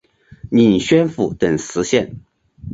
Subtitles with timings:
[0.49, 2.15] 领宣府等十县。